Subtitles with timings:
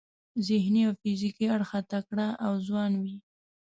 [0.47, 3.15] ذهني او فزیکي اړخه تکړه او ځوان وي.